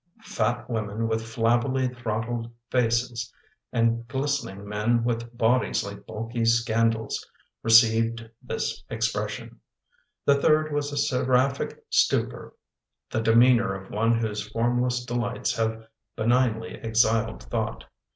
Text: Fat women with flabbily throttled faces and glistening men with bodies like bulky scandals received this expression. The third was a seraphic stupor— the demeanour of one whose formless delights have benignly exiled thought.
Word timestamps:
Fat 0.25 0.67
women 0.67 1.07
with 1.07 1.21
flabbily 1.21 1.87
throttled 1.87 2.49
faces 2.71 3.31
and 3.71 4.07
glistening 4.07 4.67
men 4.67 5.03
with 5.03 5.37
bodies 5.37 5.83
like 5.83 6.07
bulky 6.07 6.43
scandals 6.43 7.29
received 7.61 8.27
this 8.41 8.83
expression. 8.89 9.59
The 10.25 10.41
third 10.41 10.71
was 10.73 10.91
a 10.91 10.97
seraphic 10.97 11.85
stupor— 11.91 12.55
the 13.11 13.21
demeanour 13.21 13.75
of 13.75 13.91
one 13.91 14.17
whose 14.17 14.47
formless 14.49 15.05
delights 15.05 15.55
have 15.57 15.87
benignly 16.15 16.79
exiled 16.81 17.43
thought. 17.43 17.85